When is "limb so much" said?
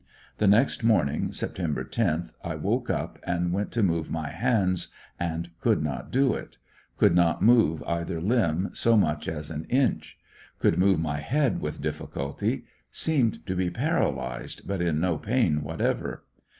8.19-9.27